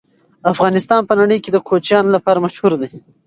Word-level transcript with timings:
افغانستان 0.51 1.01
په 1.09 1.13
نړۍ 1.19 1.37
کې 1.43 1.49
د 1.51 1.57
کوچیانو 1.67 2.13
لپاره 2.15 2.43
مشهور 2.45 2.73
دی. 2.81 2.89